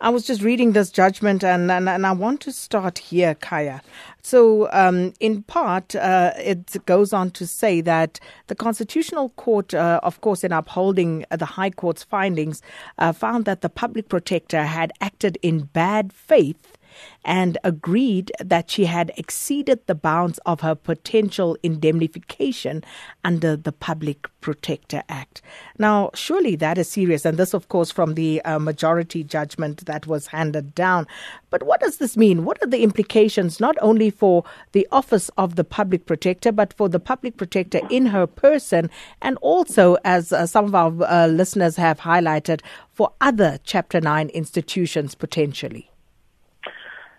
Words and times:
I 0.00 0.10
was 0.10 0.24
just 0.24 0.42
reading 0.42 0.72
this 0.72 0.92
judgment 0.92 1.42
and, 1.42 1.72
and, 1.72 1.88
and 1.88 2.06
I 2.06 2.12
want 2.12 2.40
to 2.42 2.52
start 2.52 2.98
here, 2.98 3.34
Khaya. 3.34 3.80
So, 4.22 4.70
um, 4.70 5.12
in 5.18 5.42
part, 5.42 5.96
uh, 5.96 6.34
it 6.38 6.76
goes 6.86 7.12
on 7.12 7.32
to 7.32 7.48
say 7.48 7.80
that 7.80 8.20
the 8.46 8.54
Constitutional 8.54 9.30
Court, 9.30 9.74
uh, 9.74 9.98
of 10.04 10.20
course, 10.20 10.44
in 10.44 10.52
upholding 10.52 11.24
the 11.36 11.44
High 11.44 11.70
Court's 11.70 12.04
findings, 12.04 12.62
uh, 12.98 13.12
found 13.12 13.44
that 13.46 13.62
the 13.62 13.68
public 13.68 14.08
protector 14.08 14.62
had 14.62 14.92
acted 15.00 15.36
in 15.42 15.64
bad 15.64 16.12
faith 16.12 16.77
and 17.24 17.58
agreed 17.64 18.32
that 18.40 18.70
she 18.70 18.86
had 18.86 19.12
exceeded 19.16 19.86
the 19.86 19.94
bounds 19.94 20.38
of 20.46 20.60
her 20.60 20.74
potential 20.74 21.56
indemnification 21.62 22.84
under 23.24 23.56
the 23.56 23.72
Public 23.72 24.28
Protector 24.40 25.02
Act. 25.08 25.42
Now, 25.78 26.10
surely 26.14 26.56
that 26.56 26.78
is 26.78 26.88
serious, 26.88 27.24
and 27.24 27.36
this, 27.36 27.54
of 27.54 27.68
course, 27.68 27.90
from 27.90 28.14
the 28.14 28.40
uh, 28.42 28.58
majority 28.58 29.24
judgment 29.24 29.84
that 29.86 30.06
was 30.06 30.28
handed 30.28 30.74
down. 30.74 31.06
But 31.50 31.64
what 31.64 31.80
does 31.80 31.98
this 31.98 32.16
mean? 32.16 32.44
What 32.44 32.62
are 32.62 32.68
the 32.68 32.82
implications 32.82 33.60
not 33.60 33.76
only 33.80 34.10
for 34.10 34.44
the 34.72 34.86
office 34.92 35.28
of 35.36 35.56
the 35.56 35.64
Public 35.64 36.06
Protector, 36.06 36.52
but 36.52 36.72
for 36.72 36.88
the 36.88 37.00
Public 37.00 37.36
Protector 37.36 37.80
in 37.90 38.06
her 38.06 38.26
person, 38.26 38.90
and 39.20 39.36
also, 39.42 39.96
as 40.04 40.32
uh, 40.32 40.46
some 40.46 40.66
of 40.66 40.74
our 40.74 40.92
uh, 41.04 41.26
listeners 41.26 41.76
have 41.76 42.00
highlighted, 42.00 42.60
for 42.92 43.12
other 43.20 43.58
Chapter 43.64 44.00
9 44.00 44.28
institutions 44.30 45.14
potentially? 45.14 45.90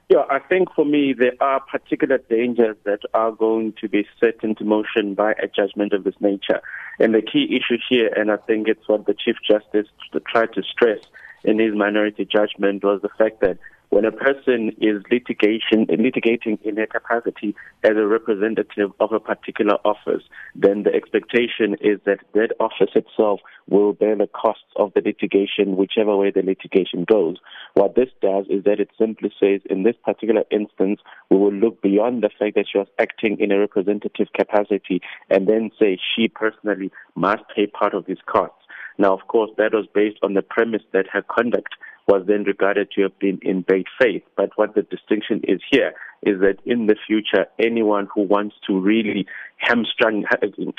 Yeah, 0.09 0.23
I 0.27 0.40
think 0.40 0.73
for 0.73 0.86
me, 0.86 1.13
there 1.13 1.34
are 1.40 1.59
particular 1.59 2.17
dangers 2.17 2.76
that 2.84 3.02
are 3.13 3.31
going 3.31 3.73
to 3.80 3.88
be 3.88 4.08
set 4.20 4.44
into 4.44 4.63
motion 4.63 5.13
by 5.13 5.34
a 5.34 5.48
judgment 5.48 5.94
of 5.94 6.04
this 6.04 6.16
nature. 6.20 6.62
And 6.98 7.13
the 7.13 7.22
key 7.22 7.55
issue 7.55 7.80
here, 7.88 8.12
and 8.16 8.31
I 8.31 8.38
think 8.38 8.67
it's 8.67 8.88
what 8.88 9.05
the 9.05 9.14
Chief 9.14 9.36
Justice 9.48 9.86
tried 10.26 10.53
to 10.53 10.64
stress 10.64 10.98
in 11.44 11.59
his 11.59 11.76
minority 11.76 12.26
judgment, 12.26 12.84
was 12.84 13.03
the 13.03 13.09
fact 13.20 13.41
that 13.41 13.59
when 13.90 14.06
a 14.06 14.12
person 14.12 14.70
is 14.80 15.02
litigation, 15.12 15.88
litigating 15.88 16.62
in 16.64 16.78
a 16.78 16.86
capacity 16.86 17.56
as 17.84 17.92
a 17.98 18.06
representative 18.06 18.92
of 19.00 19.12
a 19.12 19.20
particular 19.20 19.76
office, 19.84 20.23
then 20.56 20.84
the 20.84 20.94
expectation 20.94 21.76
is 21.81 22.00
that 22.06 22.20
that 22.34 22.54
office 22.59 22.92
itself 22.94 23.40
will 23.68 23.94
bear 23.94 24.16
the 24.16 24.28
costs 24.28 24.72
of 24.76 24.94
the 24.94 25.02
litigation, 25.02 25.76
whichever 25.76 26.16
way 26.16 26.30
the 26.31 26.44
litigation 26.44 27.04
goes. 27.04 27.38
What 27.73 27.96
this 27.96 28.09
does 28.22 28.46
is 28.50 28.64
that 28.66 28.80
it 28.80 28.90
simply 28.98 29.31
says, 29.40 29.62
in 29.70 29.84
this 29.84 29.96
particular 30.03 30.44
instance, 30.52 31.02
we 31.31 31.38
will 31.38 31.53
look 31.53 31.81
beyond 31.81 32.22
the 32.22 32.30
fact 32.30 32.56
that 32.56 32.68
she 32.72 32.78
was 32.78 32.88
acting 33.00 33.40
in 33.40 33.52
a 33.52 33.59
representative 33.59 34.28
capacity 34.36 35.02
and 35.30 35.48
then 35.48 35.72
say 35.80 35.98
she 36.16 36.28
personally 36.28 36.92
must 37.16 37.44
pay 37.56 37.66
part 37.66 37.96
of 37.96 38.06
these 38.06 38.22
costs. 38.28 38.56
Now, 39.00 39.14
of 39.14 39.28
course, 39.28 39.50
that 39.58 39.74
was 39.74 39.88
based 39.96 40.18
on 40.22 40.34
the 40.34 40.42
premise 40.42 40.84
that 40.92 41.08
her 41.14 41.22
conduct 41.22 41.74
was 42.10 42.26
then 42.28 42.44
regarded 42.44 42.90
to 42.96 43.04
have 43.04 43.18
been 43.20 43.38
in 43.44 43.62
bad 43.62 43.86
faith. 44.02 44.24
But 44.36 44.50
what 44.56 44.74
the 44.74 44.82
distinction 44.82 45.42
is 45.44 45.62
here 45.70 45.94
is 46.23 46.39
that 46.42 46.58
in 46.66 46.88
the 46.88 46.95
future, 47.08 47.45
anyone 47.59 48.08
who 48.14 48.22
wants 48.23 48.56
to 48.67 48.80
really 48.80 49.25
hamstring 49.58 50.25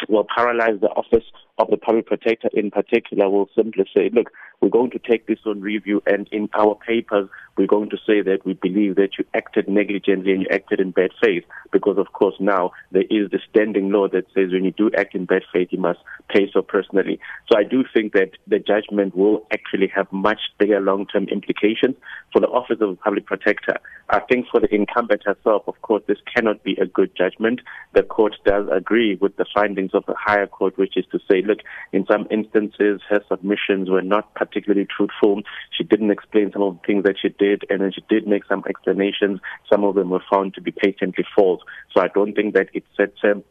or 0.09 0.27
paralyze 0.35 0.81
the 0.81 0.89
office 0.89 1.25
of 1.59 1.69
the 1.69 1.77
public 1.77 2.07
protector 2.07 2.49
in 2.55 2.71
particular 2.71 3.29
will 3.29 3.49
simply 3.55 3.85
say, 3.95 4.11
look, 4.13 4.31
we're 4.61 4.71
going 4.71 4.91
to 4.91 4.99
take 4.99 5.27
this 5.27 5.39
on 5.47 5.61
review 5.61 6.03
and 6.07 6.29
in 6.33 6.49
our 6.55 6.75
papers, 6.87 7.29
we're 7.57 7.67
going 7.67 7.91
to 7.91 7.97
say 8.07 8.23
that 8.23 8.45
we 8.45 8.55
believe 8.55 8.97
that 8.97 9.11
you 9.19 9.25
acted 9.35 9.69
negligently 9.69 10.33
and 10.33 10.43
you 10.43 10.49
acted 10.51 10.81
in 10.81 10.91
bad 10.91 11.11
faith 11.23 11.45
because 11.73 11.99
of 11.99 12.13
course 12.13 12.35
now 12.41 12.71
there 12.91 13.05
is 13.11 13.31
the 13.31 13.39
standing 13.51 13.91
law 13.91 14.09
that 14.09 14.25
says 14.35 14.53
when 14.53 14.65
you 14.65 14.71
do 14.71 14.91
act 14.97 15.15
in 15.15 15.27
bad 15.27 15.43
faith, 15.53 15.69
you 15.71 15.79
must 15.79 15.99
pay 16.29 16.51
so 16.53 16.63
personally. 16.63 17.21
So 17.51 17.59
I 17.59 17.65
do 17.65 17.85
think 17.93 18.15
that 18.15 18.31
the 18.47 18.59
judgment 18.59 19.15
will 19.15 19.47
actually 19.53 19.89
have 19.95 20.11
much 20.13 20.41
bigger 20.59 20.81
long-term 20.81 21.29
implications 21.29 21.97
for 22.33 22.41
the 22.41 22.49
office 22.49 22.79
of 22.81 22.91
the 22.91 22.97
public 22.97 23.27
protector. 23.27 23.77
I 24.09 24.21
think 24.21 24.47
for 24.51 24.61
the 24.61 24.75
incumbent 24.75 25.23
herself, 25.35 25.63
of 25.67 25.81
course, 25.83 26.03
this 26.07 26.19
cannot 26.35 26.63
be 26.63 26.77
a 26.81 26.87
good 26.87 27.11
judgment. 27.17 27.61
The 27.93 28.03
court 28.03 28.37
does 28.45 28.67
agree 28.73 29.17
with 29.21 29.37
the 29.37 29.47
findings 29.55 29.93
of 29.95 30.05
the 30.07 30.15
higher 30.19 30.47
court, 30.47 30.77
which 30.79 30.97
is 30.97 31.05
to 31.13 31.19
say, 31.31 31.43
look, 31.43 31.59
in 31.93 32.07
some 32.11 32.27
instances, 32.31 33.01
her 33.09 33.21
submissions 33.29 33.89
were 33.89 34.03
not 34.03 34.35
particularly 34.35 34.87
truthful. 34.87 35.43
She 35.77 35.85
didn't 35.85 36.11
explain 36.11 36.53
some 36.53 36.63
of 36.63 36.75
the 36.75 36.87
things 36.87 37.05
that 37.05 37.17
she 37.21 37.29
did, 37.29 37.65
and 37.71 37.81
then 37.81 37.93
she 37.93 38.03
did 38.09 38.27
make 38.27 38.45
some 38.47 38.65
explanations. 38.69 39.41
Some 39.71 39.85
of 39.85 39.95
them 39.95 40.11
were 40.11 40.23
found 40.31 40.55
to 40.55 40.61
be 40.61 40.73
patently 40.73 41.25
false. 41.35 41.63
So 41.95 42.01
I 42.01 42.09
don't 42.09 42.35
think 42.35 42.55
that 42.55 42.69
it 42.73 42.85
sets 42.97 43.19
her 43.23 43.43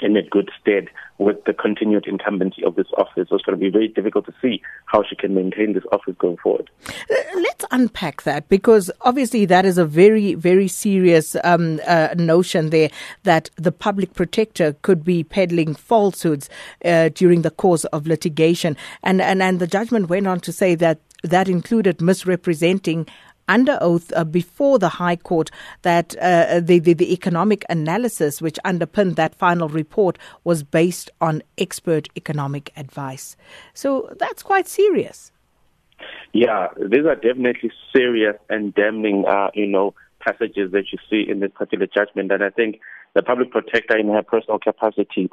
in 0.00 0.16
a 0.16 0.22
good 0.22 0.50
stead 0.60 0.88
with 1.18 1.42
the 1.44 1.52
continued 1.52 2.06
incumbency 2.06 2.62
of 2.64 2.76
this 2.76 2.86
office. 2.96 3.28
So 3.28 3.36
it's 3.36 3.44
going 3.44 3.58
to 3.58 3.64
be 3.64 3.70
very 3.70 3.88
difficult 3.88 4.26
to 4.26 4.34
see 4.40 4.62
how 4.86 5.02
she 5.08 5.16
can 5.16 5.34
maintain 5.34 5.72
this 5.72 5.82
office 5.92 6.14
going 6.18 6.36
forward. 6.36 6.70
Let's 7.34 7.57
unpack 7.70 8.22
that 8.22 8.48
because 8.48 8.90
obviously 9.02 9.44
that 9.46 9.64
is 9.64 9.78
a 9.78 9.84
very, 9.84 10.34
very 10.34 10.68
serious 10.68 11.36
um, 11.44 11.80
uh, 11.86 12.14
notion 12.16 12.70
there 12.70 12.90
that 13.24 13.50
the 13.56 13.72
public 13.72 14.14
protector 14.14 14.74
could 14.82 15.04
be 15.04 15.24
peddling 15.24 15.74
falsehoods 15.74 16.48
uh, 16.84 17.08
during 17.10 17.42
the 17.42 17.50
course 17.50 17.84
of 17.86 18.06
litigation. 18.06 18.76
And, 19.02 19.20
and, 19.20 19.42
and 19.42 19.60
the 19.60 19.66
judgment 19.66 20.08
went 20.08 20.26
on 20.26 20.40
to 20.40 20.52
say 20.52 20.74
that 20.76 21.00
that 21.22 21.48
included 21.48 22.00
misrepresenting 22.00 23.06
under 23.48 23.78
oath 23.80 24.12
uh, 24.14 24.24
before 24.24 24.78
the 24.78 24.90
High 24.90 25.16
Court 25.16 25.50
that 25.82 26.16
uh, 26.18 26.60
the, 26.60 26.78
the, 26.78 26.92
the 26.92 27.12
economic 27.12 27.64
analysis 27.68 28.42
which 28.42 28.58
underpinned 28.64 29.16
that 29.16 29.34
final 29.34 29.68
report 29.68 30.18
was 30.44 30.62
based 30.62 31.10
on 31.20 31.42
expert 31.56 32.08
economic 32.16 32.70
advice. 32.76 33.36
So 33.74 34.14
that's 34.18 34.42
quite 34.42 34.68
serious. 34.68 35.32
Yeah, 36.32 36.68
these 36.76 37.06
are 37.06 37.16
definitely 37.16 37.70
serious 37.94 38.36
and 38.48 38.74
damning, 38.74 39.24
uh, 39.26 39.48
you 39.54 39.66
know, 39.66 39.94
passages 40.20 40.72
that 40.72 40.84
you 40.92 40.98
see 41.10 41.28
in 41.28 41.40
this 41.40 41.50
particular 41.54 41.86
judgment. 41.86 42.32
And 42.32 42.42
I 42.42 42.50
think 42.50 42.80
the 43.14 43.22
public 43.22 43.50
protector, 43.50 43.96
in 43.96 44.08
her 44.08 44.22
personal 44.22 44.58
capacity, 44.58 45.30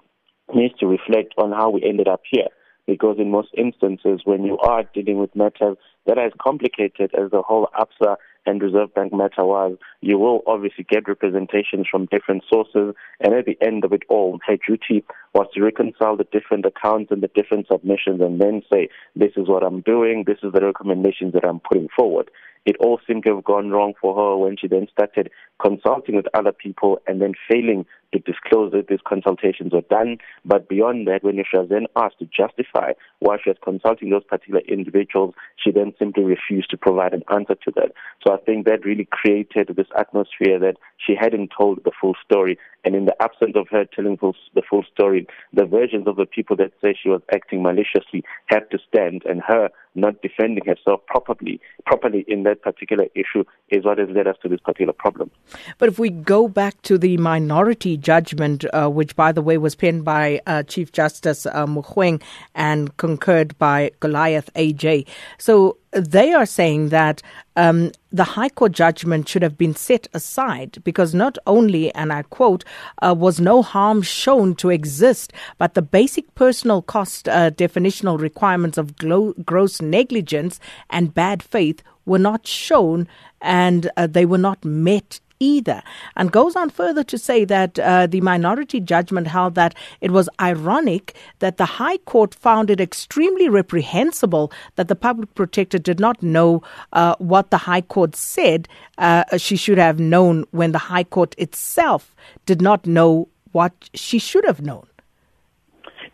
needs 0.54 0.76
to 0.80 0.88
reflect 0.88 1.34
on 1.38 1.52
how 1.52 1.70
we 1.70 1.84
ended 1.84 2.08
up 2.08 2.22
here 2.30 2.48
because 2.88 3.18
in 3.20 3.32
most 3.32 3.50
instances, 3.58 4.22
when 4.26 4.44
you 4.44 4.58
are 4.60 4.84
dealing 4.94 5.18
with 5.18 5.36
matters 5.36 5.78
that 6.06 6.18
are 6.18 6.28
as 6.28 6.34
complicated 6.40 7.12
as 7.16 7.32
the 7.32 7.42
whole 7.42 7.68
ABSA 7.78 8.16
and 8.46 8.62
Reserve 8.62 8.94
Bank 8.94 9.14
matter 9.14 9.44
was, 9.44 9.78
you 10.02 10.18
will 10.18 10.42
obviously 10.48 10.86
get 10.88 11.08
representations 11.08 11.88
from 11.90 12.08
different 12.12 12.44
sources. 12.52 12.96
And 13.20 13.34
at 13.34 13.46
the 13.46 13.58
end 13.62 13.84
of 13.84 13.94
it 13.94 14.04
all, 14.10 14.40
her 14.48 14.58
duty 14.68 15.04
was 15.34 15.48
to 15.54 15.62
reconcile 15.62 16.16
the 16.18 16.28
different 16.32 16.66
accounts 16.66 17.12
and 17.12 17.22
the 17.22 17.30
different 17.34 17.68
submissions 17.68 18.22
and 18.22 18.40
then 18.40 18.62
say, 18.72 18.90
this 19.16 19.32
is 19.36 19.48
what 19.48 19.64
I'm 19.64 19.82
doing, 19.82 20.24
this 20.26 20.38
is 20.44 20.54
the 20.54 20.66
recommendations 20.66 21.34
that 21.34 21.46
I'm 21.46 21.60
putting 21.60 21.88
forward. 21.96 22.30
It 22.66 22.78
all 22.80 23.00
seemed 23.06 23.24
to 23.26 23.36
have 23.36 23.44
gone 23.44 23.70
wrong 23.70 23.94
for 24.02 24.16
her 24.16 24.38
when 24.38 24.58
she 24.58 24.68
then 24.68 24.88
started 24.92 25.30
consulting 25.62 26.16
with 26.16 26.26
other 26.34 26.52
people 26.52 27.00
and 27.06 27.22
then 27.22 27.34
failing 27.50 27.86
to 28.16 28.32
disclose 28.32 28.72
that 28.72 28.88
these 28.88 29.00
consultations 29.08 29.74
were 29.74 29.82
done. 29.82 30.18
But 30.44 30.70
beyond 30.70 31.08
that, 31.08 31.24
when 31.24 31.36
she 31.36 31.58
was 31.58 31.70
then 31.70 31.88
asked 31.96 32.20
to 32.20 32.26
justify 32.26 32.94
why 33.20 33.38
she 33.44 33.50
was 33.50 33.58
consulting 33.64 34.10
those 34.10 34.24
particular 34.24 34.62
individuals, 34.62 35.34
she 35.62 35.72
then 35.72 35.94
simply 36.00 36.24
refused 36.24 36.70
to 36.72 36.78
provide 36.78 37.14
an 37.14 37.24
answer 37.34 37.56
to 37.56 37.72
that. 37.76 37.92
So 38.26 38.34
I 38.34 38.38
think 38.38 38.66
that 38.66 38.86
really 38.86 39.08
created 39.12 39.74
this 39.76 39.88
atmosphere 39.98 40.60
that 40.60 40.78
she 40.98 41.16
hadn't 41.20 41.52
told 41.58 41.84
the 41.84 41.92
full 42.00 42.16
story. 42.24 42.58
And 42.84 42.96
in 42.96 43.06
the 43.06 43.20
absence 43.22 43.54
of 43.56 43.68
her 43.72 43.86
telling 43.86 44.18
the 44.22 44.62
full 44.70 44.84
story, 44.94 45.28
the 45.52 45.66
versions 45.66 46.08
of 46.08 46.18
the 46.18 46.26
people 46.26 46.56
that 46.58 46.72
say 46.82 46.96
she 47.02 47.10
was 47.10 47.22
acting 47.34 47.64
maliciously 47.64 48.24
had 48.46 48.70
to 48.70 48.78
stand, 48.88 49.24
and 49.26 49.42
her 49.42 49.70
not 49.96 50.22
defending 50.22 50.66
herself 50.66 51.02
properly, 51.08 51.60
properly 51.86 52.26
in 52.28 52.44
that 52.44 52.62
particular 52.62 53.06
issue 53.16 53.44
is 53.70 53.86
what 53.86 53.98
has 53.98 54.10
led 54.10 54.28
us 54.28 54.36
to 54.44 54.50
this 54.50 54.60
particular 54.60 54.94
problem. 54.94 55.32
But 55.80 55.90
if 55.90 55.98
we 55.98 56.10
go 56.12 56.48
back 56.48 56.82
to 56.84 56.98
the 56.98 57.18
minority 57.18 57.98
judgment, 58.06 58.64
uh, 58.72 58.88
which, 58.88 59.16
by 59.16 59.32
the 59.32 59.42
way, 59.42 59.58
was 59.58 59.76
penned 59.76 60.06
by 60.06 60.40
uh, 60.46 60.64
Chief 60.64 60.92
Justice 60.92 61.46
uh, 61.48 61.66
Mogoeng 61.66 62.22
and 62.54 62.96
concurred 62.98 63.58
by 63.58 63.92
Goliath 64.00 64.54
AJ. 64.54 65.08
So 65.40 65.78
they 65.92 66.32
are 66.34 66.46
saying 66.46 66.90
that 66.90 67.22
um, 67.56 67.92
the 68.12 68.24
High 68.24 68.50
Court 68.50 68.74
judgment 68.74 69.28
should 69.28 69.42
have 69.42 69.58
been 69.58 69.76
set 69.76 70.08
aside 70.14 70.78
because 70.84 71.16
not 71.16 71.38
only, 71.48 71.94
and 71.96 72.14
I 72.14 72.22
quote, 72.24 72.64
uh, 73.02 73.16
was 73.18 73.40
no 73.40 73.62
harm 73.62 74.04
shown 74.04 74.56
to 74.56 74.70
exist, 74.70 75.34
but 75.58 75.74
the 75.74 75.82
basic 75.82 76.34
personal 76.36 76.82
cost 76.84 77.28
uh, 77.28 77.50
definitional 77.52 78.20
requirements 78.20 78.78
of 78.78 78.96
glo- 78.98 79.34
gross 79.46 79.82
negligence 79.82 80.60
and 80.90 81.14
bad 81.14 81.42
faith 81.42 81.82
were 82.06 82.20
not 82.20 82.46
shown 82.46 83.08
and 83.42 83.90
uh, 83.98 84.08
they 84.08 84.26
were 84.26 84.38
not 84.38 84.64
met 84.64 85.20
either. 85.40 85.82
And 86.16 86.32
goes 86.32 86.56
on 86.56 86.70
further 86.70 87.04
to 87.04 87.18
say 87.18 87.46
that 87.46 87.80
uh, 87.80 88.08
the 88.08 88.22
minority 88.22 88.80
judgment 88.80 89.28
held 89.28 89.56
that 89.56 89.76
it 90.02 90.12
was 90.12 90.30
ironic 90.40 91.16
that 91.40 91.58
the 91.58 91.66
High 91.66 91.98
Court 92.00 92.34
found 92.34 92.70
it 92.70 92.80
extremely 92.80 93.50
reprehensible 93.50 94.52
that 94.76 94.88
the 94.88 94.96
public 94.96 95.34
protector 95.36 95.78
did 95.78 96.00
not 96.00 96.22
know 96.22 96.64
uh, 96.94 97.16
what 97.18 97.52
the 97.52 97.58
High 97.58 97.82
Court 97.82 98.16
said 98.16 98.68
uh, 98.98 99.24
she 99.38 99.56
should 99.56 99.78
have 99.78 100.00
known 100.00 100.46
when 100.52 100.72
the 100.72 100.78
High 100.78 101.04
Court 101.04 101.36
itself 101.38 102.16
did 102.46 102.62
not 102.62 102.86
know 102.86 103.28
what 103.52 103.90
she 103.94 104.20
should 104.20 104.46
have 104.46 104.62
known. 104.62 104.86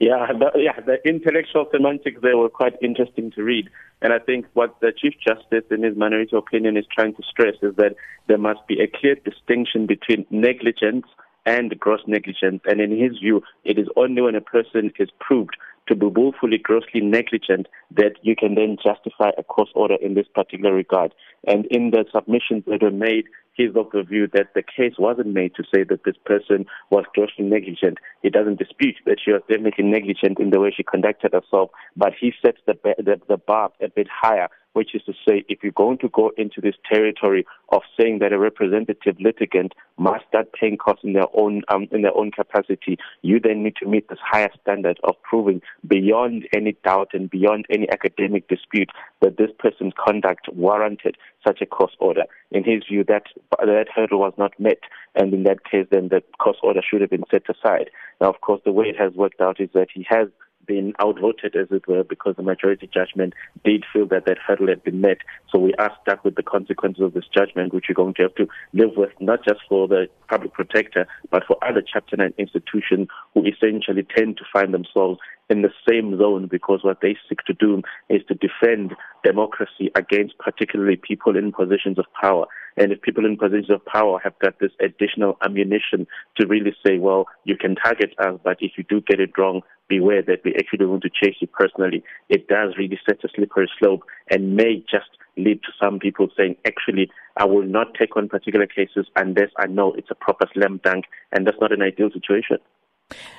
Yeah, 0.01 0.33
the, 0.33 0.49
yeah, 0.55 0.79
the 0.79 0.97
intellectual 1.07 1.67
semantics 1.71 2.21
there 2.23 2.35
were 2.35 2.49
quite 2.49 2.73
interesting 2.81 3.29
to 3.33 3.43
read. 3.43 3.69
And 4.01 4.11
I 4.11 4.17
think 4.17 4.47
what 4.53 4.79
the 4.81 4.91
Chief 4.91 5.13
Justice, 5.23 5.63
in 5.69 5.83
his 5.83 5.95
minority 5.95 6.35
opinion, 6.35 6.75
is 6.75 6.85
trying 6.91 7.13
to 7.13 7.21
stress 7.21 7.53
is 7.61 7.75
that 7.75 7.95
there 8.25 8.39
must 8.39 8.65
be 8.67 8.81
a 8.81 8.87
clear 8.87 9.13
distinction 9.13 9.85
between 9.85 10.25
negligence 10.31 11.05
and 11.45 11.79
gross 11.79 11.99
negligence. 12.07 12.61
And 12.65 12.81
in 12.81 12.89
his 12.97 13.19
view, 13.19 13.43
it 13.63 13.77
is 13.77 13.87
only 13.95 14.23
when 14.23 14.33
a 14.33 14.41
person 14.41 14.91
is 14.97 15.09
proved 15.19 15.55
to 15.87 15.95
be 15.95 16.05
willfully, 16.05 16.57
grossly 16.57 17.01
negligent 17.01 17.67
that 17.91 18.13
you 18.21 18.35
can 18.35 18.55
then 18.55 18.77
justify 18.83 19.31
a 19.37 19.43
court 19.43 19.69
order 19.75 19.95
in 20.01 20.13
this 20.13 20.27
particular 20.33 20.73
regard. 20.73 21.13
And 21.47 21.65
in 21.67 21.91
the 21.91 22.05
submissions 22.11 22.63
that 22.67 22.81
were 22.81 22.91
made, 22.91 23.25
he's 23.53 23.75
of 23.75 23.91
the 23.91 24.03
view 24.03 24.27
that 24.33 24.53
the 24.53 24.63
case 24.63 24.93
wasn't 24.97 25.33
made 25.33 25.55
to 25.55 25.63
say 25.73 25.83
that 25.83 26.03
this 26.05 26.15
person 26.25 26.65
was 26.89 27.05
grossly 27.13 27.45
negligent. 27.45 27.97
He 28.21 28.29
doesn't 28.29 28.59
dispute 28.59 28.95
that 29.05 29.17
she 29.23 29.31
was 29.31 29.41
definitely 29.49 29.85
negligent 29.85 30.39
in 30.39 30.51
the 30.51 30.59
way 30.59 30.71
she 30.75 30.83
conducted 30.83 31.33
herself, 31.33 31.71
but 31.95 32.13
he 32.19 32.33
sets 32.41 32.59
the, 32.65 32.77
the, 32.97 33.19
the 33.27 33.37
bar 33.37 33.71
a 33.81 33.89
bit 33.89 34.07
higher 34.09 34.49
which 34.73 34.95
is 34.95 35.01
to 35.03 35.13
say, 35.27 35.43
if 35.49 35.59
you're 35.63 35.71
going 35.71 35.97
to 35.99 36.09
go 36.09 36.31
into 36.37 36.61
this 36.61 36.75
territory 36.91 37.45
of 37.69 37.81
saying 37.99 38.19
that 38.19 38.33
a 38.33 38.39
representative 38.39 39.15
litigant 39.19 39.73
must 39.97 40.25
start 40.27 40.51
paying 40.53 40.77
costs 40.77 41.03
in 41.03 41.13
their 41.13 41.27
own 41.33 41.61
um, 41.69 41.87
in 41.91 42.01
their 42.01 42.15
own 42.17 42.31
capacity, 42.31 42.97
you 43.21 43.39
then 43.39 43.63
need 43.63 43.75
to 43.77 43.87
meet 43.87 44.07
this 44.09 44.19
higher 44.23 44.49
standard 44.61 44.99
of 45.03 45.15
proving 45.23 45.61
beyond 45.87 46.47
any 46.55 46.75
doubt 46.83 47.09
and 47.13 47.29
beyond 47.29 47.65
any 47.69 47.89
academic 47.91 48.47
dispute 48.47 48.89
that 49.21 49.37
this 49.37 49.51
person's 49.59 49.93
conduct 50.03 50.47
warranted 50.53 51.17
such 51.45 51.61
a 51.61 51.65
court 51.65 51.91
order. 51.99 52.23
In 52.51 52.63
his 52.63 52.83
view, 52.89 53.03
that 53.07 53.23
that 53.59 53.87
hurdle 53.93 54.19
was 54.19 54.33
not 54.37 54.59
met, 54.59 54.79
and 55.15 55.33
in 55.33 55.43
that 55.43 55.65
case, 55.65 55.87
then 55.91 56.09
the 56.09 56.21
court 56.39 56.57
order 56.63 56.81
should 56.81 57.01
have 57.01 57.09
been 57.09 57.23
set 57.29 57.43
aside. 57.49 57.89
Now, 58.19 58.29
of 58.29 58.41
course, 58.41 58.61
the 58.65 58.71
way 58.71 58.85
it 58.85 58.97
has 58.97 59.13
worked 59.13 59.41
out 59.41 59.59
is 59.59 59.69
that 59.73 59.87
he 59.93 60.05
has 60.09 60.27
been 60.65 60.93
outvoted, 61.01 61.55
as 61.55 61.67
it 61.71 61.87
were, 61.87 62.03
because 62.03 62.35
the 62.35 62.43
majority 62.43 62.89
judgment 62.93 63.33
did 63.63 63.83
feel 63.91 64.07
that 64.07 64.25
that 64.25 64.37
hurdle 64.37 64.67
had 64.67 64.83
been 64.83 65.01
met. 65.01 65.17
So 65.51 65.59
we 65.59 65.73
are 65.75 65.91
stuck 66.01 66.23
with 66.23 66.35
the 66.35 66.43
consequences 66.43 67.03
of 67.03 67.13
this 67.13 67.25
judgment, 67.33 67.73
which 67.73 67.85
we're 67.89 67.95
going 67.95 68.13
to 68.15 68.23
have 68.23 68.35
to 68.35 68.47
live 68.73 68.91
with, 68.95 69.11
not 69.19 69.43
just 69.43 69.61
for 69.67 69.87
the 69.87 70.07
public 70.29 70.53
protector, 70.53 71.07
but 71.29 71.43
for 71.45 71.57
other 71.63 71.81
Chapter 71.81 72.17
9 72.17 72.33
institutions 72.37 73.07
who 73.33 73.45
essentially 73.45 74.05
tend 74.15 74.37
to 74.37 74.43
find 74.51 74.73
themselves 74.73 75.19
in 75.49 75.61
the 75.61 75.71
same 75.87 76.17
zone 76.17 76.47
because 76.49 76.79
what 76.83 77.01
they 77.01 77.15
seek 77.27 77.39
to 77.45 77.53
do 77.53 77.81
is 78.09 78.21
to 78.27 78.35
defend 78.35 78.95
democracy 79.23 79.91
against 79.95 80.37
particularly 80.37 80.95
people 80.95 81.35
in 81.37 81.51
positions 81.51 81.99
of 81.99 82.05
power. 82.19 82.45
And 82.77 82.91
if 82.91 83.01
people 83.01 83.25
in 83.25 83.37
positions 83.37 83.69
of 83.69 83.85
power 83.85 84.19
have 84.23 84.37
got 84.39 84.59
this 84.59 84.71
additional 84.79 85.37
ammunition 85.43 86.07
to 86.37 86.47
really 86.47 86.73
say, 86.85 86.97
well, 86.97 87.25
you 87.43 87.57
can 87.57 87.75
target 87.75 88.13
us, 88.19 88.39
but 88.43 88.57
if 88.61 88.73
you 88.77 88.83
do 88.87 89.01
get 89.01 89.19
it 89.19 89.37
wrong, 89.37 89.61
beware 89.89 90.21
that 90.21 90.41
we 90.45 90.55
actually 90.55 90.85
want 90.85 91.03
to 91.03 91.09
chase 91.09 91.35
you 91.41 91.47
personally. 91.47 92.03
It 92.29 92.47
does 92.47 92.75
really 92.77 92.99
set 93.05 93.23
a 93.23 93.29
slippery 93.35 93.69
slope 93.77 94.03
and 94.29 94.55
may 94.55 94.83
just 94.89 95.09
lead 95.37 95.61
to 95.63 95.71
some 95.81 95.99
people 95.99 96.29
saying, 96.37 96.55
actually, 96.65 97.09
I 97.37 97.45
will 97.45 97.63
not 97.63 97.93
take 97.99 98.15
on 98.15 98.29
particular 98.29 98.67
cases 98.67 99.07
unless 99.15 99.49
I 99.57 99.67
know 99.67 99.93
it's 99.93 100.11
a 100.11 100.15
proper 100.15 100.47
slam 100.53 100.79
dunk, 100.83 101.05
and 101.31 101.45
that's 101.45 101.59
not 101.59 101.71
an 101.71 101.81
ideal 101.81 102.09
situation. 102.11 102.57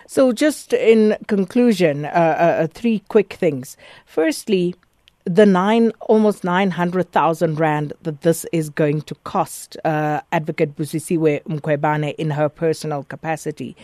So, 0.06 0.32
just 0.32 0.72
in 0.72 1.16
conclusion, 1.26 2.04
uh, 2.04 2.08
uh, 2.08 2.62
uh 2.62 2.66
three 2.66 3.02
quick 3.08 3.32
things. 3.32 3.76
Firstly, 4.04 4.74
the 5.24 5.46
nine 5.46 5.92
almost 6.00 6.44
900,000 6.44 7.58
rand 7.58 7.92
that 8.02 8.22
this 8.22 8.44
is 8.52 8.70
going 8.70 9.02
to 9.02 9.14
cost 9.24 9.76
uh, 9.84 10.20
advocate 10.32 10.76
Busisiwe 10.76 11.42
Mkhwebane 11.44 12.14
in 12.16 12.30
her 12.30 12.48
personal 12.48 13.04
capacity 13.04 13.76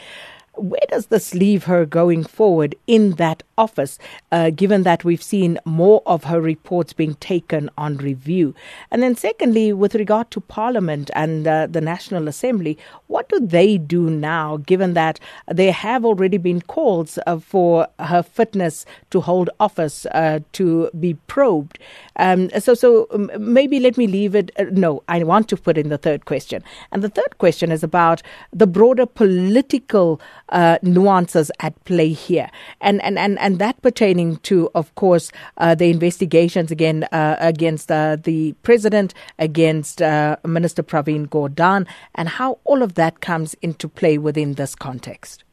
where 0.59 0.81
does 0.89 1.07
this 1.07 1.35
leave 1.35 1.65
her 1.65 1.87
going 1.87 2.25
forward 2.25 2.75
in 2.87 3.13
that 3.13 3.43
office, 3.57 3.99
uh, 4.33 4.51
given 4.51 4.83
that 4.83 5.05
we've 5.05 5.23
seen 5.23 5.59
more 5.65 6.03
of 6.07 6.25
her 6.25 6.41
reports 6.41 6.93
being 6.93 7.15
taken 7.15 7.71
on 7.79 7.97
review? 7.97 8.55
And 8.91 9.03
then, 9.03 9.17
secondly, 9.17 9.73
with 9.73 9.95
regard 9.95 10.31
to 10.33 10.41
Parliament 10.41 11.11
and 11.15 11.47
uh, 11.47 11.67
the 11.67 11.81
National 11.81 12.29
Assembly, 12.29 12.79
what 13.07 13.29
do 13.29 13.41
they 13.41 13.79
do 13.79 14.11
now, 14.11 14.59
given 14.59 14.95
that 14.95 15.21
there 15.47 15.73
have 15.73 16.05
already 16.05 16.39
been 16.39 16.61
calls 16.61 17.19
uh, 17.27 17.39
for 17.39 17.87
her 17.99 18.23
fitness 18.23 18.85
to 19.11 19.21
hold 19.21 19.51
office 19.61 20.07
uh, 20.07 20.41
to 20.53 20.91
be 20.99 21.15
probed? 21.27 21.79
Um, 22.17 22.51
so, 22.59 22.75
so 22.75 23.07
um, 23.13 23.31
maybe 23.39 23.81
let 23.81 23.97
me 23.97 24.07
leave 24.07 24.35
it. 24.35 24.51
Uh, 24.59 24.65
no, 24.71 25.03
I 25.09 25.23
want 25.23 25.49
to 25.49 25.57
put 25.57 25.79
in 25.79 25.89
the 25.89 25.99
third 25.99 26.25
question. 26.25 26.63
And 26.93 27.03
the 27.03 27.09
third 27.09 27.39
question 27.39 27.71
is 27.71 27.83
about 27.83 28.23
the 28.53 28.67
broader 28.67 29.07
political 29.07 30.21
uh, 30.51 30.79
nuances 30.83 31.51
at 31.61 31.73
play 31.85 32.09
here, 32.09 32.51
and 32.81 33.03
and 33.03 33.19
and 33.19 33.39
and 33.39 33.59
that 33.59 33.81
pertaining 33.83 34.37
to, 34.39 34.71
of 34.75 34.95
course, 34.95 35.33
uh, 35.57 35.75
the 35.75 35.91
investigations 35.91 36.71
again 36.71 37.05
uh, 37.13 37.37
against 37.39 37.91
uh, 37.91 38.17
the 38.17 38.53
president, 38.63 39.15
against 39.39 40.03
uh, 40.03 40.37
Minister 40.45 40.83
Pravin 40.83 41.29
Gordhan, 41.29 41.87
and 42.15 42.29
how 42.29 42.59
all 42.65 42.83
of 42.83 42.95
that 42.95 43.21
comes 43.21 43.55
into 43.63 43.89
play 43.89 44.19
within 44.19 44.55
this 44.55 44.75
context. 44.75 45.45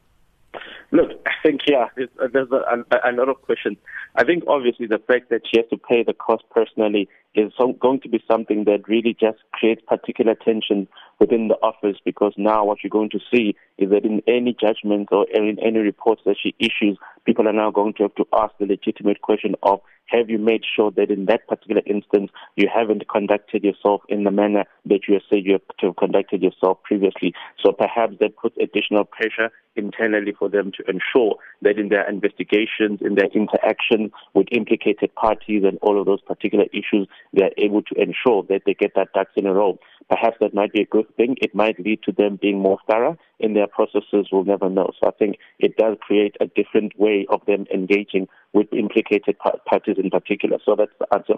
Look, 0.92 1.10
I 1.26 1.32
think 1.42 1.62
yeah, 1.66 1.88
there's 1.96 2.50
a, 2.50 2.84
a, 2.90 3.10
a 3.10 3.12
lot 3.12 3.28
of 3.28 3.42
questions. 3.42 3.76
I 4.14 4.24
think 4.24 4.44
obviously 4.46 4.86
the 4.86 4.98
fact 4.98 5.30
that 5.30 5.42
she 5.50 5.58
has 5.60 5.68
to 5.70 5.76
pay 5.76 6.02
the 6.02 6.14
cost 6.14 6.44
personally 6.50 7.08
is 7.34 7.52
so, 7.58 7.72
going 7.72 8.00
to 8.00 8.08
be 8.08 8.22
something 8.30 8.64
that 8.64 8.88
really 8.88 9.14
just 9.18 9.38
creates 9.52 9.82
particular 9.86 10.34
tension 10.34 10.88
within 11.18 11.48
the 11.48 11.54
office 11.56 11.96
because 12.04 12.34
now 12.36 12.64
what 12.64 12.78
you're 12.82 12.90
going 12.90 13.10
to 13.10 13.20
see 13.32 13.54
is 13.78 13.90
that 13.90 14.04
in 14.04 14.22
any 14.26 14.54
judgments 14.58 15.08
or 15.12 15.26
in 15.32 15.58
any 15.60 15.78
reports 15.78 16.22
that 16.26 16.36
she 16.40 16.54
issues, 16.58 16.98
people 17.24 17.48
are 17.48 17.52
now 17.52 17.70
going 17.70 17.94
to 17.94 18.04
have 18.04 18.14
to 18.16 18.26
ask 18.32 18.52
the 18.58 18.66
legitimate 18.66 19.22
question 19.22 19.54
of 19.62 19.80
have 20.06 20.30
you 20.30 20.38
made 20.38 20.62
sure 20.64 20.90
that 20.92 21.10
in 21.10 21.26
that 21.26 21.46
particular 21.48 21.82
instance 21.86 22.30
you 22.56 22.68
haven't 22.72 23.08
conducted 23.08 23.64
yourself 23.64 24.02
in 24.08 24.24
the 24.24 24.30
manner 24.30 24.64
that 24.86 25.00
you 25.08 25.18
said 25.28 25.44
you 25.44 25.58
have 25.58 25.96
conducted 25.96 26.42
yourself 26.42 26.78
previously? 26.82 27.34
So 27.64 27.72
perhaps 27.72 28.14
that 28.20 28.36
puts 28.36 28.56
additional 28.60 29.04
pressure 29.04 29.50
internally 29.76 30.32
for 30.38 30.48
them 30.48 30.72
to 30.72 30.82
ensure 30.88 31.36
that 31.62 31.78
in 31.78 31.88
their 31.88 32.08
investigations, 32.08 33.00
in 33.00 33.14
their 33.14 33.28
interaction 33.34 34.10
with 34.34 34.46
implicated 34.50 35.14
parties 35.14 35.64
and 35.64 35.78
all 35.82 36.00
of 36.00 36.06
those 36.06 36.22
particular 36.22 36.64
issues, 36.72 37.06
they 37.32 37.44
are 37.44 37.50
able 37.58 37.82
to 37.82 37.94
ensure 38.00 38.42
that 38.48 38.62
they 38.64 38.74
get 38.74 38.92
that 38.96 39.12
ducks 39.12 39.32
in 39.36 39.46
a 39.46 39.52
row. 39.52 39.78
Perhaps 40.08 40.36
that 40.40 40.54
might 40.54 40.72
be 40.72 40.82
a 40.82 40.86
good 40.86 41.06
thing. 41.16 41.36
It 41.42 41.54
might 41.54 41.78
lead 41.80 42.02
to 42.04 42.12
them 42.12 42.38
being 42.40 42.60
more 42.60 42.78
thorough 42.88 43.18
in 43.38 43.54
their 43.54 43.66
processes. 43.66 44.28
We'll 44.32 44.44
never 44.44 44.68
know. 44.68 44.90
So 45.00 45.08
I 45.08 45.12
think 45.12 45.36
it 45.58 45.76
does 45.76 45.96
create 46.00 46.36
a 46.40 46.46
different 46.46 46.98
way 46.98 47.26
of 47.30 47.40
them 47.46 47.66
engaging 47.72 48.28
with 48.52 48.72
implicated 48.72 49.36
parties 49.38 49.96
in 49.98 50.10
particular. 50.10 50.58
So 50.64 50.76
that's 50.76 50.92
the 50.98 51.06
answer 51.14 51.34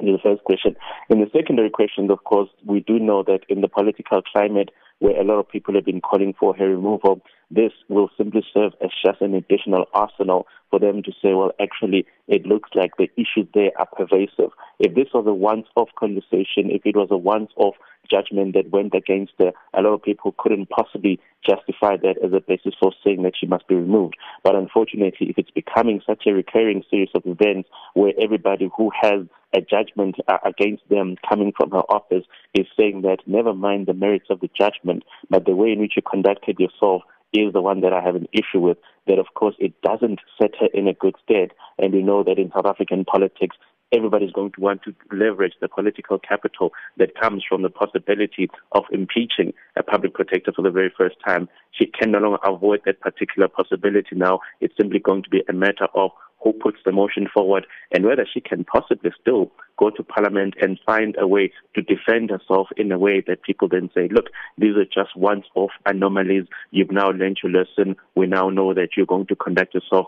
to 0.00 0.12
the 0.12 0.18
first 0.22 0.44
question. 0.44 0.76
In 1.08 1.20
the 1.20 1.30
secondary 1.32 1.70
question, 1.70 2.10
of 2.10 2.24
course, 2.24 2.50
we 2.64 2.80
do 2.80 2.98
know 2.98 3.22
that 3.22 3.40
in 3.48 3.60
the 3.60 3.68
political 3.68 4.20
climate 4.22 4.70
where 4.98 5.20
a 5.20 5.24
lot 5.24 5.38
of 5.38 5.48
people 5.48 5.74
have 5.74 5.84
been 5.84 6.00
calling 6.00 6.34
for 6.38 6.56
her 6.56 6.68
removal, 6.68 7.20
this 7.50 7.72
will 7.88 8.08
simply 8.16 8.42
serve 8.52 8.72
as 8.82 8.90
just 9.04 9.20
an 9.20 9.34
additional 9.34 9.84
arsenal 9.92 10.46
for 10.70 10.78
them 10.78 11.02
to 11.02 11.12
say, 11.22 11.34
well, 11.34 11.52
actually, 11.60 12.06
it 12.28 12.46
looks 12.46 12.70
like 12.74 12.92
the 12.96 13.08
issues 13.16 13.46
there 13.54 13.70
are 13.78 13.86
pervasive. 13.86 14.50
If 14.78 14.94
this 14.94 15.08
was 15.12 15.26
a 15.26 15.34
once 15.34 15.66
off 15.76 15.90
conversation, 15.98 16.70
if 16.70 16.82
it 16.84 16.96
was 16.96 17.08
a 17.10 17.16
once 17.16 17.50
off 17.56 17.74
judgment 18.10 18.54
that 18.54 18.70
went 18.70 18.94
against 18.94 19.32
her, 19.38 19.52
a 19.74 19.82
lot 19.82 19.94
of 19.94 20.02
people 20.02 20.34
couldn't 20.38 20.68
possibly 20.70 21.20
justify 21.46 21.96
that 21.96 22.16
as 22.24 22.32
a 22.32 22.40
basis 22.40 22.74
for 22.80 22.92
saying 23.04 23.22
that 23.22 23.34
she 23.38 23.46
must 23.46 23.66
be 23.68 23.74
removed. 23.74 24.16
But 24.42 24.56
unfortunately, 24.56 25.28
if 25.30 25.38
it's 25.38 25.50
becoming 25.50 26.00
such 26.06 26.24
a 26.26 26.32
recurring 26.32 26.82
series 26.90 27.10
of 27.14 27.22
events 27.26 27.68
where 27.94 28.12
everybody 28.20 28.68
who 28.76 28.90
has 29.00 29.26
a 29.54 29.60
judgment 29.60 30.16
uh, 30.28 30.38
against 30.44 30.88
them 30.88 31.16
coming 31.28 31.52
from 31.56 31.70
her 31.70 31.84
office 31.88 32.24
is 32.54 32.66
saying 32.78 33.02
that 33.02 33.18
never 33.26 33.54
mind 33.54 33.86
the 33.86 33.94
merits 33.94 34.26
of 34.30 34.40
the 34.40 34.50
judgment, 34.58 35.04
but 35.30 35.46
the 35.46 35.54
way 35.54 35.72
in 35.72 35.80
which 35.80 35.94
you 35.96 36.02
conducted 36.02 36.58
yourself 36.58 37.02
is 37.32 37.52
the 37.52 37.62
one 37.62 37.80
that 37.80 37.92
I 37.92 38.00
have 38.00 38.16
an 38.16 38.28
issue 38.32 38.60
with. 38.60 38.78
That, 39.06 39.18
of 39.18 39.26
course, 39.34 39.54
it 39.58 39.80
doesn't 39.82 40.20
set 40.40 40.52
her 40.60 40.68
in 40.72 40.88
a 40.88 40.92
good 40.92 41.14
stead. 41.22 41.52
And 41.78 41.92
we 41.92 42.02
know 42.02 42.24
that 42.24 42.38
in 42.38 42.50
South 42.54 42.66
African 42.66 43.04
politics, 43.04 43.56
everybody's 43.92 44.32
going 44.32 44.52
to 44.52 44.60
want 44.60 44.82
to 44.82 44.94
leverage 45.12 45.54
the 45.60 45.68
political 45.68 46.18
capital 46.18 46.72
that 46.96 47.18
comes 47.20 47.44
from 47.48 47.62
the 47.62 47.70
possibility 47.70 48.50
of 48.72 48.84
impeaching 48.92 49.52
a 49.76 49.82
public 49.82 50.14
protector 50.14 50.52
for 50.54 50.62
the 50.62 50.70
very 50.70 50.92
first 50.96 51.16
time. 51.24 51.48
She 51.72 51.86
can 51.86 52.10
no 52.10 52.18
longer 52.18 52.38
avoid 52.44 52.80
that 52.84 53.00
particular 53.00 53.48
possibility 53.48 54.14
now. 54.16 54.40
It's 54.60 54.76
simply 54.76 54.98
going 54.98 55.22
to 55.22 55.30
be 55.30 55.42
a 55.48 55.52
matter 55.52 55.88
of 55.94 56.10
who 56.42 56.52
puts 56.52 56.78
the 56.84 56.92
motion 56.92 57.26
forward 57.32 57.66
and 57.92 58.04
whether 58.04 58.26
she 58.32 58.40
can 58.40 58.64
possibly 58.64 59.10
still 59.20 59.50
go 59.78 59.90
to 59.90 60.02
parliament 60.02 60.54
and 60.60 60.78
find 60.84 61.16
a 61.18 61.26
way 61.26 61.52
to 61.74 61.82
defend 61.82 62.30
herself 62.30 62.68
in 62.76 62.92
a 62.92 62.98
way 62.98 63.22
that 63.26 63.42
people 63.42 63.68
then 63.68 63.90
say, 63.94 64.08
look, 64.12 64.26
these 64.58 64.76
are 64.76 64.84
just 64.84 65.16
once 65.16 65.46
off 65.54 65.70
anomalies. 65.86 66.44
You've 66.70 66.90
now 66.90 67.10
learned 67.10 67.38
your 67.42 67.52
lesson. 67.52 67.96
We 68.14 68.26
now 68.26 68.50
know 68.50 68.74
that 68.74 68.90
you're 68.96 69.06
going 69.06 69.26
to 69.26 69.36
conduct 69.36 69.74
yourself 69.74 70.06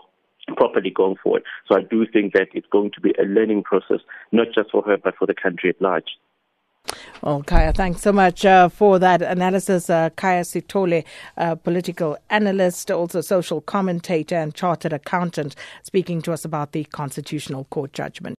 properly 0.59 0.89
going 0.89 1.15
forward. 1.23 1.43
So 1.67 1.77
I 1.77 1.81
do 1.81 2.05
think 2.05 2.33
that 2.33 2.49
it's 2.53 2.67
going 2.69 2.91
to 2.95 3.01
be 3.01 3.13
a 3.17 3.23
learning 3.23 3.63
process, 3.63 4.01
not 4.33 4.47
just 4.53 4.71
for 4.71 4.83
her, 4.83 4.97
but 4.97 5.15
for 5.17 5.25
the 5.25 5.33
country 5.33 5.69
at 5.69 5.81
large. 5.81 6.09
Well, 7.21 7.43
Khaya, 7.43 7.73
thanks 7.73 8.01
so 8.01 8.11
much 8.11 8.45
uh, 8.45 8.67
for 8.67 8.99
that 8.99 9.21
analysis. 9.21 9.89
Uh, 9.89 10.09
Khaya 10.11 10.43
Sithole, 10.43 11.05
uh, 11.37 11.55
political 11.55 12.17
analyst, 12.29 12.91
also 12.91 13.21
social 13.21 13.61
commentator 13.61 14.35
and 14.35 14.53
chartered 14.53 14.93
accountant, 14.93 15.55
speaking 15.83 16.21
to 16.23 16.33
us 16.33 16.43
about 16.43 16.71
the 16.71 16.83
Constitutional 16.85 17.65
Court 17.65 17.93
judgment. 17.93 18.37